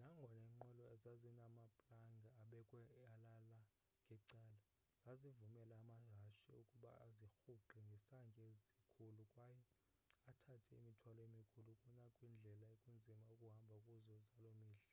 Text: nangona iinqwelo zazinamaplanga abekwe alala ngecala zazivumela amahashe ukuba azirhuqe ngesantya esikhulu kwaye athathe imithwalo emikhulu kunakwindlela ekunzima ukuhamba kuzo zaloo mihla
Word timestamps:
nangona 0.00 0.36
iinqwelo 0.42 0.84
zazinamaplanga 1.02 2.28
abekwe 2.42 2.78
alala 3.04 3.50
ngecala 4.06 4.54
zazivumela 5.04 5.74
amahashe 5.82 6.50
ukuba 6.62 6.90
azirhuqe 7.06 7.78
ngesantya 7.88 8.44
esikhulu 8.54 9.22
kwaye 9.32 9.60
athathe 10.30 10.72
imithwalo 10.80 11.20
emikhulu 11.28 11.70
kunakwindlela 11.82 12.64
ekunzima 12.74 13.24
ukuhamba 13.34 13.76
kuzo 13.84 13.94
zaloo 14.06 14.54
mihla 14.58 14.84